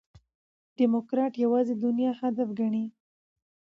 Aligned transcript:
ډيموکراټ 0.77 1.33
یوازي 1.43 1.75
دنیا 1.83 2.11
هدف 2.21 2.49
ګڼي. 2.59 2.85